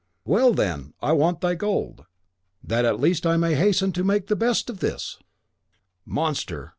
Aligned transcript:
Well, 0.25 0.55
then, 0.55 0.95
I 0.99 1.11
want 1.11 1.41
thy 1.41 1.53
gold, 1.53 2.07
that 2.63 2.85
at 2.85 2.99
least 2.99 3.27
I 3.27 3.37
may 3.37 3.53
hasten 3.53 3.91
to 3.91 4.03
make 4.03 4.25
the 4.29 4.35
best 4.35 4.67
of 4.67 4.79
this!" 4.79 5.19
"Monster! 6.07 6.69